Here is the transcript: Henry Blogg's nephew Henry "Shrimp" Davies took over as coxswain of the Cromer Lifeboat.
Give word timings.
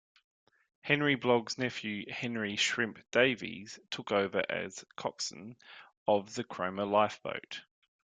Henry 0.81 1.15
Blogg's 1.15 1.59
nephew 1.59 2.11
Henry 2.11 2.55
"Shrimp" 2.55 2.97
Davies 3.11 3.77
took 3.91 4.11
over 4.11 4.43
as 4.49 4.83
coxswain 4.95 5.55
of 6.07 6.33
the 6.33 6.43
Cromer 6.43 6.85
Lifeboat. 6.85 7.61